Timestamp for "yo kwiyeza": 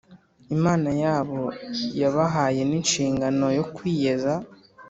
3.57-4.33